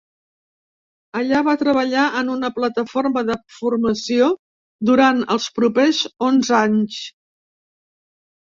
Allà 1.19 1.41
va 1.47 1.53
treballar 1.63 2.05
en 2.21 2.31
una 2.35 2.49
plataforma 2.55 3.23
de 3.27 3.35
formació 3.57 4.31
durant 4.91 5.23
els 5.37 5.49
propers 5.61 6.01
onze 6.31 6.57
anys. 6.63 6.99